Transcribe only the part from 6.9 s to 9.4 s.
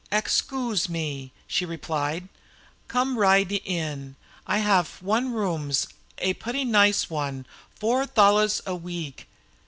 one, four thalers a weeg."